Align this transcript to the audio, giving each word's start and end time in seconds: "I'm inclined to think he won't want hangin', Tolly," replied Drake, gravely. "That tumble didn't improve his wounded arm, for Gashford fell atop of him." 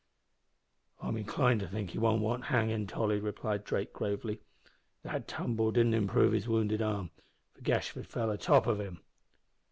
"I'm 0.99 1.15
inclined 1.15 1.59
to 1.59 1.67
think 1.67 1.91
he 1.91 1.99
won't 1.99 2.23
want 2.23 2.45
hangin', 2.45 2.87
Tolly," 2.87 3.19
replied 3.19 3.63
Drake, 3.63 3.93
gravely. 3.93 4.39
"That 5.03 5.27
tumble 5.27 5.71
didn't 5.71 5.93
improve 5.93 6.33
his 6.33 6.47
wounded 6.47 6.81
arm, 6.81 7.11
for 7.53 7.61
Gashford 7.61 8.07
fell 8.07 8.31
atop 8.31 8.65
of 8.65 8.79
him." 8.81 9.01